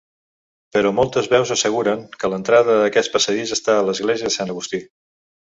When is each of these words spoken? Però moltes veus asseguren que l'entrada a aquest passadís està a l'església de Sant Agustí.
Però 0.77 0.91
moltes 0.99 1.29
veus 1.33 1.51
asseguren 1.57 2.01
que 2.23 2.33
l'entrada 2.35 2.79
a 2.79 2.89
aquest 2.89 3.15
passadís 3.19 3.55
està 3.59 3.79
a 3.83 3.87
l'església 3.91 4.31
de 4.33 4.37
Sant 4.41 4.55
Agustí. 4.57 4.85